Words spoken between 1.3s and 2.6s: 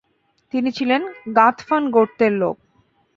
গাতফান গোত্রের লোক।